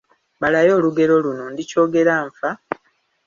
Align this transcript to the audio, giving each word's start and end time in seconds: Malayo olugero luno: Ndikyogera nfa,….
Malayo 0.41 0.71
olugero 0.79 1.13
luno: 1.25 1.45
Ndikyogera 1.51 2.13
nfa,…. 2.27 2.49